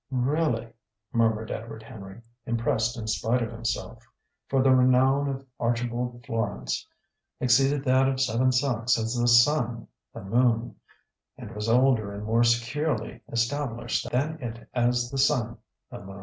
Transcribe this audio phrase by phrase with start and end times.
[0.09, 0.67] "Really!"
[1.13, 4.01] murmured Edward Henry, impressed in spite of himself;
[4.47, 6.87] for the renown of Archibald Florance
[7.39, 10.75] exceeded that of Seven Sachs as the sun the moon,
[11.37, 15.59] and was older and more securely established than it as the sun
[15.91, 16.19] the moon.